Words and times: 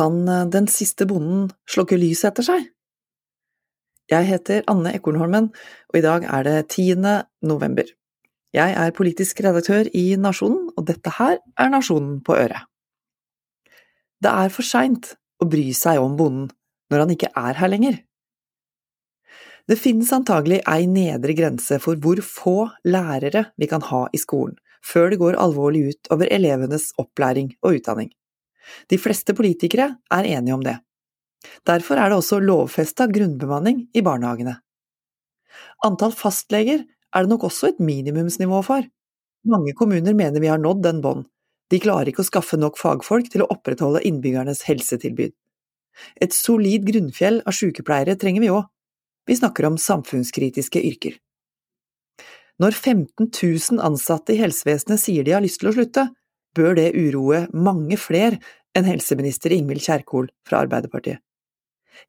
Kan 0.00 0.28
eh, 0.28 0.46
den 0.48 0.68
siste 0.72 1.04
bonden 1.04 1.50
slukke 1.68 1.98
lyset 2.00 2.30
etter 2.30 2.46
seg? 2.46 2.68
Jeg 4.10 4.26
heter 4.26 4.62
Anne 4.70 4.94
Ekornholmen, 4.96 5.50
og 5.92 5.98
i 5.98 6.02
dag 6.02 6.24
er 6.24 6.46
det 6.46 6.54
10. 6.72 7.02
november. 7.46 7.84
Jeg 8.56 8.74
er 8.74 8.94
politisk 8.96 9.42
redaktør 9.44 9.90
i 9.94 10.16
Nasjonen, 10.18 10.70
og 10.74 10.86
dette 10.88 11.12
her 11.18 11.36
er 11.38 11.70
Nasjonen 11.70 12.16
på 12.26 12.34
øret. 12.34 12.64
Det 14.24 14.32
er 14.32 14.50
for 14.52 14.66
seint 14.66 15.12
å 15.40 15.48
bry 15.52 15.68
seg 15.76 16.00
om 16.00 16.16
bonden 16.18 16.48
når 16.90 17.04
han 17.04 17.12
ikke 17.14 17.30
er 17.36 17.60
her 17.60 17.70
lenger. 17.70 18.00
Det 19.70 19.78
finnes 19.78 20.10
antagelig 20.16 20.62
ei 20.66 20.88
nedre 20.90 21.36
grense 21.38 21.78
for 21.84 22.00
hvor 22.00 22.24
få 22.24 22.56
lærere 22.88 23.44
vi 23.60 23.68
kan 23.70 23.84
ha 23.92 24.06
i 24.16 24.18
skolen, 24.18 24.56
før 24.82 25.12
det 25.12 25.20
går 25.20 25.38
alvorlig 25.38 25.84
ut 25.92 26.10
over 26.10 26.32
elevenes 26.32 26.88
opplæring 26.98 27.52
og 27.60 27.78
utdanning. 27.78 28.10
De 28.90 28.98
fleste 29.00 29.34
politikere 29.36 29.94
er 30.12 30.28
enige 30.28 30.56
om 30.56 30.64
det. 30.64 30.76
Derfor 31.66 32.00
er 32.00 32.10
det 32.10 32.20
også 32.20 32.40
lovfesta 32.44 33.06
grunnbemanning 33.10 33.86
i 33.96 34.02
barnehagene. 34.04 34.58
Antall 35.86 36.12
fastleger 36.16 36.84
er 36.84 37.24
det 37.24 37.32
nok 37.32 37.48
også 37.48 37.72
et 37.72 37.80
minimumsnivå 37.82 38.60
for. 38.66 38.84
Mange 39.48 39.72
kommuner 39.76 40.14
mener 40.14 40.40
vi 40.42 40.50
har 40.52 40.60
nådd 40.60 40.82
den 40.84 41.00
bånd. 41.04 41.24
De 41.70 41.80
klarer 41.80 42.10
ikke 42.10 42.24
å 42.24 42.28
skaffe 42.28 42.58
nok 42.58 42.78
fagfolk 42.78 43.30
til 43.32 43.44
å 43.44 43.48
opprettholde 43.54 44.02
innbyggernes 44.06 44.64
helsetilbud. 44.66 45.32
Et 46.20 46.34
solid 46.34 46.84
grunnfjell 46.86 47.40
av 47.46 47.56
sykepleiere 47.56 48.16
trenger 48.20 48.44
vi 48.44 48.52
òg. 48.52 48.64
Vi 49.28 49.36
snakker 49.38 49.68
om 49.68 49.78
samfunnskritiske 49.78 50.82
yrker. 50.86 51.18
Når 52.60 52.76
15 52.76 53.30
000 53.30 53.80
ansatte 53.84 54.34
i 54.34 54.40
helsevesenet 54.40 55.00
sier 55.00 55.24
de 55.24 55.32
har 55.32 55.44
lyst 55.44 55.62
til 55.62 55.70
å 55.70 55.76
slutte, 55.76 56.08
bør 56.56 56.76
det 56.78 56.92
uroe 56.98 57.44
mange 57.52 57.98
flere 58.00 58.40
enn 58.76 58.86
helseminister 58.86 59.52
Ingvild 59.54 59.82
Kjerkol 59.84 60.30
fra 60.46 60.62
Arbeiderpartiet. 60.64 61.20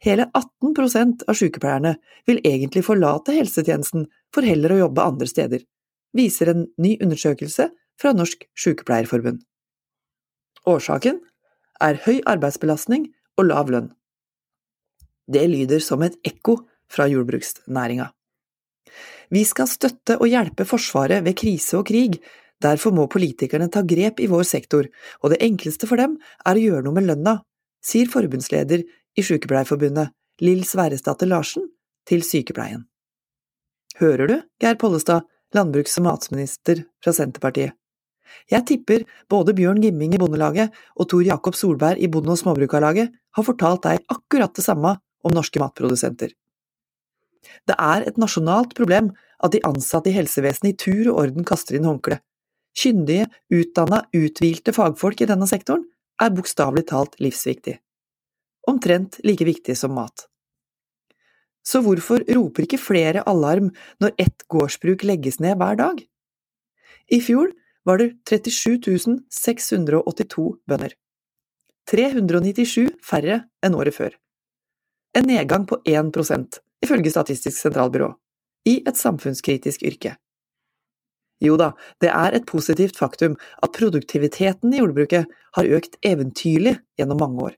Hele 0.01 0.29
18% 0.37 1.25
av 1.27 1.35
sykepleierne 1.35 1.95
vil 2.29 2.39
egentlig 2.47 2.85
forlate 2.85 3.35
helsetjenesten 3.35 4.05
for 4.33 4.47
heller 4.47 4.75
å 4.75 4.81
jobbe 4.85 5.03
andre 5.03 5.27
steder, 5.27 5.63
viser 6.15 6.53
en 6.53 6.67
ny 6.81 6.95
undersøkelse 7.03 7.67
fra 7.99 8.13
Norsk 8.15 8.45
Sykepleierforbund. 8.57 9.41
Årsaken 10.69 11.19
er 11.81 11.99
høy 12.05 12.21
arbeidsbelastning 12.29 13.09
og 13.39 13.47
lav 13.49 13.71
lønn. 13.73 13.91
Det 15.31 15.43
lyder 15.49 15.81
som 15.83 16.03
et 16.05 16.17
ekko 16.27 16.59
fra 16.91 17.07
jordbruksnæringa. 17.09 18.09
Vi 19.31 19.43
skal 19.47 19.69
støtte 19.71 20.17
og 20.19 20.27
hjelpe 20.27 20.65
Forsvaret 20.67 21.23
ved 21.23 21.37
krise 21.39 21.79
og 21.79 21.87
krig, 21.87 22.17
Derfor 22.61 22.93
må 22.93 23.07
politikerne 23.09 23.69
ta 23.73 23.81
grep 23.87 24.21
i 24.21 24.29
vår 24.29 24.45
sektor, 24.45 24.87
og 25.21 25.33
det 25.33 25.41
enkleste 25.41 25.89
for 25.89 26.01
dem 26.01 26.17
er 26.45 26.57
å 26.57 26.63
gjøre 26.65 26.85
noe 26.85 26.97
med 26.99 27.07
lønna, 27.09 27.39
sier 27.81 28.09
forbundsleder 28.11 28.83
i 29.17 29.25
Sykepleierforbundet, 29.25 30.13
Lill 30.45 30.63
Sverresdatter 30.65 31.29
Larsen, 31.29 31.67
til 32.05 32.23
Sykepleien. 32.25 32.85
Hører 34.01 34.29
du, 34.29 34.37
Geir 34.61 34.77
Pollestad, 34.81 35.27
landbruks- 35.55 35.97
og 35.99 36.07
matminister 36.07 36.85
fra 37.03 37.13
Senterpartiet? 37.13 37.75
Jeg 38.47 38.63
tipper 38.69 39.03
både 39.29 39.53
Bjørn 39.57 39.81
Gimming 39.83 40.13
i 40.15 40.19
Bondelaget 40.21 40.71
og 40.95 41.09
Tor 41.11 41.23
Jakob 41.25 41.57
Solberg 41.57 41.99
i 41.99 42.07
Bonde- 42.07 42.31
og 42.31 42.39
Småbrukarlaget 42.39 43.11
har 43.11 43.47
fortalt 43.47 43.83
deg 43.83 44.05
akkurat 44.13 44.53
det 44.55 44.63
samme 44.63 44.95
om 45.25 45.35
norske 45.35 45.59
matprodusenter. 45.59 46.31
Det 47.67 47.75
er 47.75 48.07
et 48.07 48.17
nasjonalt 48.21 48.75
problem 48.77 49.11
at 49.43 49.53
de 49.53 49.61
ansatte 49.67 50.11
i 50.11 50.15
helsevesenet 50.15 50.73
i 50.73 50.77
tur 50.79 51.11
og 51.11 51.23
orden 51.25 51.47
kaster 51.47 51.77
inn 51.77 51.89
håndkle. 51.89 52.21
Kyndige, 52.77 53.27
utdanna, 53.51 54.05
uthvilte 54.15 54.73
fagfolk 54.75 55.21
i 55.21 55.29
denne 55.29 55.47
sektoren 55.49 55.83
er 56.21 56.33
bokstavelig 56.35 56.87
talt 56.91 57.17
livsviktig. 57.23 57.79
Omtrent 58.69 59.19
like 59.25 59.45
viktig 59.45 59.75
som 59.77 59.95
mat. 59.97 60.27
Så 61.65 61.81
hvorfor 61.85 62.23
roper 62.33 62.65
ikke 62.65 62.79
flere 62.81 63.25
alarm 63.29 63.69
når 64.01 64.15
ett 64.21 64.47
gårdsbruk 64.49 65.03
legges 65.05 65.39
ned 65.43 65.59
hver 65.61 65.77
dag? 65.77 65.99
I 67.11 67.19
fjor 67.21 67.51
var 67.85 68.01
det 68.01 68.13
37 68.29 69.21
682 69.29 70.47
bønder. 70.69 70.95
397 71.89 72.97
færre 73.03 73.43
enn 73.65 73.77
året 73.77 73.97
før. 73.97 74.15
En 75.17 75.27
nedgang 75.27 75.65
på 75.67 75.81
1% 75.85 76.61
ifølge 76.81 77.11
Statistisk 77.13 77.57
sentralbyrå, 77.59 78.13
i 78.65 78.79
et 78.87 78.97
samfunnskritisk 78.97 79.83
yrke. 79.85 80.15
Jo 81.41 81.57
da, 81.57 81.71
det 82.01 82.11
er 82.13 82.37
et 82.37 82.45
positivt 82.49 82.99
faktum 82.99 83.35
at 83.65 83.73
produktiviteten 83.73 84.73
i 84.73 84.81
jordbruket 84.81 85.29
har 85.57 85.73
økt 85.77 85.97
eventyrlig 86.05 86.77
gjennom 86.99 87.21
mange 87.23 87.47
år. 87.49 87.55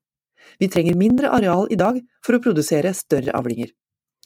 Vi 0.60 0.70
trenger 0.72 1.00
mindre 1.00 1.32
areal 1.36 1.68
i 1.74 1.80
dag 1.80 2.00
for 2.24 2.38
å 2.38 2.44
produsere 2.44 2.94
større 2.96 3.36
avlinger. 3.36 3.74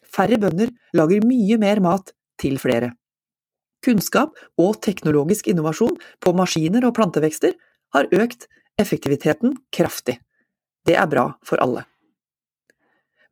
Færre 0.06 0.38
bønder 0.42 0.72
lager 0.98 1.26
mye 1.26 1.58
mer 1.62 1.82
mat 1.84 2.14
til 2.42 2.58
flere. 2.62 2.94
Kunnskap 3.86 4.38
og 4.60 4.80
teknologisk 4.86 5.50
innovasjon 5.50 5.98
på 6.24 6.34
maskiner 6.38 6.86
og 6.88 6.96
plantevekster 6.98 7.54
har 7.96 8.10
økt 8.14 8.48
effektiviteten 8.82 9.56
kraftig. 9.74 10.18
Det 10.86 10.98
er 10.98 11.10
bra 11.10 11.32
for 11.46 11.62
alle. 11.64 11.86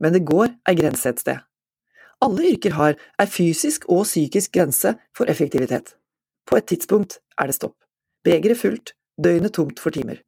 Men 0.02 0.16
det 0.16 0.26
går 0.28 0.52
ei 0.68 0.76
grense 0.78 1.10
et 1.10 1.22
sted. 1.22 1.38
Alle 2.24 2.50
yrker 2.52 2.76
har 2.76 2.98
ei 3.22 3.28
fysisk 3.30 3.88
og 3.92 4.06
psykisk 4.08 4.54
grense 4.56 4.96
for 5.16 5.30
effektivitet. 5.32 5.94
På 6.46 6.60
et 6.60 6.68
tidspunkt 6.70 7.20
er 7.40 7.50
det 7.50 7.58
stopp. 7.58 7.76
Begeret 8.26 8.60
fullt, 8.60 8.94
døgnet 9.22 9.54
tomt 9.58 9.82
for 9.82 9.94
timer. 9.94 10.22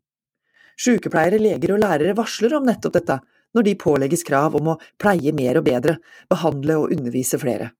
Sykepleiere, 0.77 1.39
leger 1.41 1.73
og 1.73 1.81
lærere 1.81 2.15
varsler 2.17 2.53
om 2.57 2.67
nettopp 2.67 2.99
dette 2.99 3.17
når 3.55 3.65
de 3.65 3.79
pålegges 3.79 4.25
krav 4.27 4.55
om 4.59 4.73
å 4.73 4.77
pleie 5.01 5.33
mer 5.33 5.57
og 5.57 5.65
bedre, 5.65 5.97
behandle 6.29 6.77
og 6.77 6.93
undervise 6.93 7.39
flere. 7.41 7.71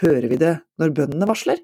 Hører 0.00 0.28
vi 0.32 0.38
det 0.40 0.54
når 0.80 0.94
bøndene 0.96 1.28
varsler? 1.28 1.60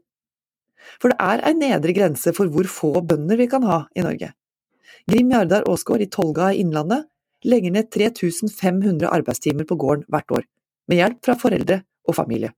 For 1.01 1.13
det 1.13 1.19
er 1.21 1.43
ei 1.49 1.55
nedre 1.59 1.95
grense 1.97 2.33
for 2.37 2.53
hvor 2.53 2.69
få 2.71 2.93
bønder 3.03 3.41
vi 3.41 3.49
kan 3.51 3.65
ha 3.67 3.83
i 3.97 4.05
Norge. 4.07 4.33
Grim 5.11 5.33
Jardar 5.33 5.67
Aasgaard 5.69 6.05
i 6.05 6.11
Tolga 6.13 6.53
i 6.53 6.63
Innlandet 6.63 7.09
legger 7.47 7.75
ned 7.75 7.91
3500 7.95 9.09
arbeidstimer 9.11 9.69
på 9.69 9.79
gården 9.79 10.07
hvert 10.11 10.33
år, 10.39 10.47
med 10.89 11.03
hjelp 11.03 11.21
fra 11.27 11.37
foreldre 11.39 11.83
og 12.09 12.17
familie. 12.17 12.53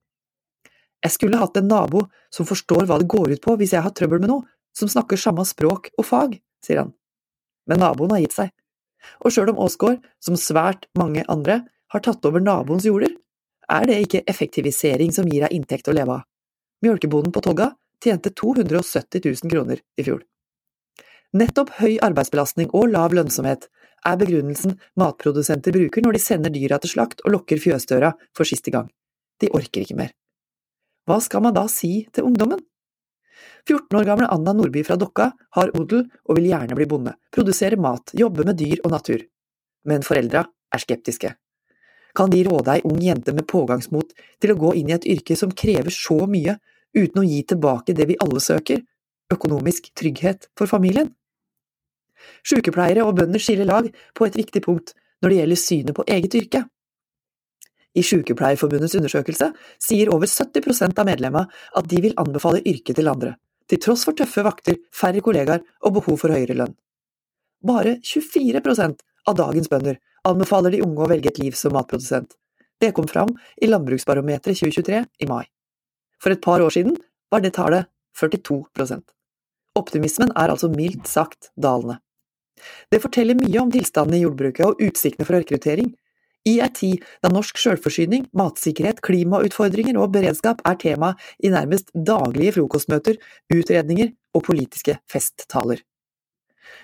Jeg 1.04 1.14
skulle 1.14 1.40
hatt 1.40 1.56
en 1.58 1.68
nabo 1.70 2.04
som 2.34 2.46
forstår 2.48 2.88
hva 2.88 2.98
det 3.00 3.10
går 3.10 3.36
ut 3.36 3.42
på 3.44 3.54
hvis 3.58 3.74
jeg 3.76 3.84
har 3.84 3.94
trøbbel 3.94 4.22
med 4.22 4.32
noe, 4.32 4.46
som 4.74 4.90
snakker 4.90 5.18
samme 5.20 5.44
språk 5.46 5.90
og 5.98 6.06
fag, 6.06 6.38
sier 6.64 6.82
han. 6.82 6.94
Men 7.70 7.82
naboen 7.82 8.14
har 8.14 8.22
gitt 8.22 8.36
seg. 8.36 8.52
Og 9.22 9.32
sjøl 9.34 9.52
om 9.52 9.60
Aasgaard, 9.62 10.02
som 10.22 10.38
svært 10.38 10.88
mange 10.98 11.24
andre, 11.30 11.62
har 11.92 12.04
tatt 12.04 12.24
over 12.28 12.42
naboens 12.42 12.86
jorder, 12.88 13.14
er 13.68 13.86
det 13.88 13.98
ikke 14.04 14.24
effektivisering 14.30 15.12
som 15.14 15.28
gir 15.28 15.44
deg 15.44 15.54
inntekt 15.54 15.88
å 15.88 15.94
leve 15.96 16.18
av. 16.18 16.26
Mjølkebonden 16.84 17.34
på 17.34 17.42
Togga 17.44 17.72
tjente 18.02 18.32
270 18.34 19.22
000 19.24 19.52
kroner 19.52 19.82
i 19.98 20.06
fjor. 20.06 20.22
Nettopp 21.36 21.74
høy 21.80 21.98
arbeidsbelastning 22.04 22.70
og 22.72 22.88
lav 22.94 23.12
lønnsomhet 23.16 23.66
er 24.06 24.20
begrunnelsen 24.20 24.78
matprodusenter 25.00 25.74
bruker 25.74 26.04
når 26.04 26.16
de 26.16 26.22
sender 26.22 26.54
dyra 26.54 26.78
til 26.80 26.94
slakt 26.94 27.20
og 27.24 27.34
lukker 27.34 27.60
fjøsdøra 27.60 28.14
for 28.36 28.48
siste 28.48 28.72
gang. 28.72 28.88
De 29.42 29.50
orker 29.52 29.84
ikke 29.84 29.98
mer. 29.98 30.14
Hva 31.08 31.22
skal 31.24 31.40
man 31.40 31.54
da 31.56 31.64
si 31.72 32.04
til 32.12 32.26
ungdommen? 32.28 32.60
14 33.64 33.96
år 33.96 34.04
gamle 34.04 34.28
Anna 34.28 34.52
Nordby 34.52 34.82
fra 34.84 34.96
Dokka 35.00 35.30
har 35.56 35.72
odel 35.76 36.02
og 36.28 36.36
vil 36.36 36.50
gjerne 36.50 36.76
bli 36.76 36.86
bonde, 36.88 37.14
produsere 37.32 37.78
mat, 37.80 38.12
jobbe 38.12 38.44
med 38.44 38.58
dyr 38.60 38.82
og 38.84 38.92
natur. 38.92 39.24
Men 39.88 40.04
foreldra 40.04 40.44
er 40.44 40.84
skeptiske. 40.84 41.32
Kan 42.16 42.32
de 42.32 42.42
råde 42.44 42.74
ei 42.74 42.84
ung 42.84 43.00
jente 43.00 43.32
med 43.32 43.48
pågangsmot 43.48 44.12
til 44.40 44.52
å 44.52 44.58
gå 44.60 44.74
inn 44.76 44.92
i 44.92 44.96
et 44.96 45.08
yrke 45.08 45.36
som 45.36 45.52
krever 45.52 45.92
så 45.94 46.18
mye, 46.28 46.58
uten 46.96 47.22
å 47.22 47.26
gi 47.28 47.42
tilbake 47.48 47.96
det 47.96 48.08
vi 48.10 48.20
alle 48.20 48.44
søker– 48.44 48.84
økonomisk 49.34 49.90
trygghet 49.96 50.48
for 50.56 50.68
familien? 50.68 51.12
Sykepleiere 52.44 53.04
og 53.04 53.16
bønder 53.16 53.40
skiller 53.40 53.68
lag 53.68 53.88
på 54.16 54.26
et 54.26 54.36
viktig 54.36 54.64
punkt 54.64 54.94
når 55.22 55.30
det 55.30 55.40
gjelder 55.40 55.60
synet 55.62 55.96
på 55.96 56.06
eget 56.08 56.36
yrke. 56.36 56.64
I 57.96 58.04
Sykepleierforbundets 58.04 58.96
undersøkelse 58.98 59.50
sier 59.82 60.10
over 60.12 60.28
70% 60.28 60.98
av 61.00 61.08
medlemmene 61.08 61.48
at 61.48 61.88
de 61.90 62.02
vil 62.04 62.16
anbefale 62.20 62.62
yrket 62.66 62.98
til 62.98 63.10
andre, 63.10 63.34
til 63.68 63.80
tross 63.82 64.04
for 64.06 64.16
tøffe 64.16 64.44
vakter, 64.44 64.78
færre 64.92 65.22
kollegaer 65.24 65.64
og 65.84 65.98
behov 65.98 66.20
for 66.22 66.34
høyere 66.34 66.56
lønn. 66.58 66.76
Bare 67.64 67.96
24% 68.04 69.02
av 69.28 69.38
dagens 69.38 69.70
bønder 69.72 69.98
anbefaler 70.28 70.74
de 70.74 70.82
unge 70.84 71.04
å 71.04 71.10
velge 71.10 71.32
et 71.32 71.40
liv 71.42 71.56
som 71.58 71.74
matprodusent. 71.74 72.36
Det 72.78 72.92
kom 72.94 73.08
fram 73.10 73.32
i 73.58 73.66
Landbruksbarometeret 73.66 74.60
2023 74.60 75.04
i 75.24 75.30
mai. 75.30 75.44
For 76.22 76.34
et 76.34 76.42
par 76.44 76.62
år 76.62 76.74
siden 76.74 76.98
var 77.32 77.42
det 77.42 77.56
tallet 77.58 77.90
42% 78.18 79.02
Optimismen 79.78 80.32
er 80.34 80.50
altså 80.50 80.70
mildt 80.72 81.06
sagt 81.06 81.50
dalende. 81.54 81.98
Det 82.90 82.98
forteller 83.02 83.38
mye 83.38 83.60
om 83.62 83.70
tilstanden 83.70 84.16
i 84.18 84.22
jordbruket 84.24 84.66
og 84.66 84.80
utsiktene 84.82 85.26
for 85.26 85.38
rekruttering, 85.38 85.92
i 86.48 86.54
ei 86.64 86.70
tid 86.74 87.04
da 87.24 87.30
norsk 87.32 87.58
selvforsyning, 87.60 88.26
matsikkerhet, 88.36 89.02
klimautfordringer 89.04 89.98
og 90.00 90.12
beredskap 90.14 90.62
er 90.68 90.78
tema 90.80 91.12
i 91.44 91.52
nærmest 91.52 91.92
daglige 91.92 92.56
frokostmøter, 92.56 93.18
utredninger 93.52 94.12
og 94.36 94.44
politiske 94.48 94.98
festtaler. 95.10 95.82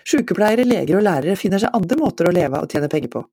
Sykepleiere, 0.04 0.66
leger 0.68 0.98
og 0.98 1.06
lærere 1.06 1.36
finner 1.40 1.62
seg 1.62 1.74
andre 1.76 1.98
måter 2.00 2.28
å 2.28 2.34
leve 2.34 2.60
og 2.60 2.70
tjene 2.72 2.90
penger 2.92 3.12
på. 3.12 3.24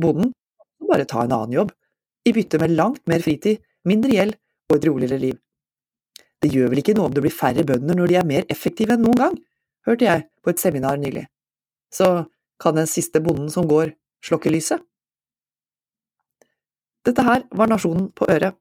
Bonden 0.00 0.32
må 0.80 0.90
bare 0.90 1.08
ta 1.08 1.24
en 1.24 1.34
annen 1.36 1.58
jobb, 1.58 1.72
i 2.24 2.32
bytte 2.32 2.60
med 2.60 2.72
langt 2.76 3.02
mer 3.10 3.24
fritid, 3.24 3.60
mindre 3.84 4.14
gjeld 4.14 4.38
og 4.70 4.78
et 4.78 4.86
roligere 4.88 5.20
liv. 5.20 5.40
Det 6.40 6.52
gjør 6.52 6.72
vel 6.72 6.80
ikke 6.80 6.94
noe 6.96 7.08
om 7.08 7.16
det 7.16 7.24
blir 7.24 7.32
færre 7.32 7.64
bønder 7.66 7.96
når 7.96 8.10
de 8.10 8.16
er 8.20 8.28
mer 8.28 8.48
effektive 8.52 8.96
enn 8.96 9.04
noen 9.04 9.20
gang, 9.20 9.36
hørte 9.88 10.08
jeg 10.08 10.24
på 10.44 10.52
et 10.52 10.60
seminar 10.60 10.98
nylig. 11.00 11.26
Så 11.92 12.26
kan 12.60 12.76
den 12.76 12.88
siste 12.90 13.20
bonden 13.24 13.50
som 13.52 13.68
går, 13.68 13.92
slokke 14.24 14.52
lyset? 14.52 14.80
Dette 17.04 17.24
her 17.26 17.44
var 17.52 17.68
Nasjonen 17.70 18.08
på 18.16 18.28
øret. 18.32 18.56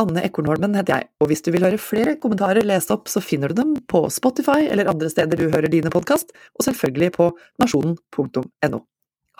Anne 0.00 0.22
Ekornholmen 0.24 0.76
heter 0.76 0.96
jeg, 0.96 1.08
og 1.20 1.28
hvis 1.28 1.44
du 1.44 1.50
vil 1.52 1.64
høre 1.66 1.80
flere 1.80 2.14
kommentarer 2.20 2.64
lest 2.64 2.90
opp, 2.94 3.10
så 3.12 3.20
finner 3.20 3.52
du 3.52 3.58
dem 3.60 3.74
på 3.88 4.06
Spotify 4.12 4.64
eller 4.64 4.88
andre 4.88 5.10
steder 5.12 5.36
du 5.36 5.50
hører 5.52 5.68
dine 5.72 5.92
podkast, 5.92 6.32
og 6.56 6.64
selvfølgelig 6.64 7.12
på 7.18 7.28
nasjonen.no. 7.60 8.80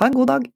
Ha 0.00 0.08
en 0.08 0.18
god 0.18 0.28
dag! 0.34 0.50